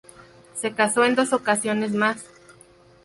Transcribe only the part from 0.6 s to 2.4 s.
casó en dos ocasiones más.